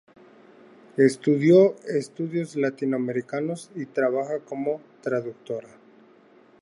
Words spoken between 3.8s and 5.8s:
trabajó como traductora.